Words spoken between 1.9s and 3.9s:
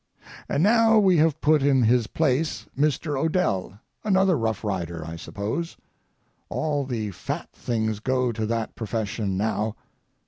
place Mr. Odell,